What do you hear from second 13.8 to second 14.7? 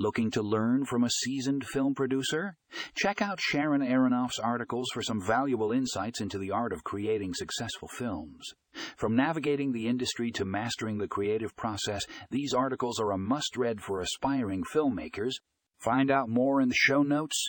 for aspiring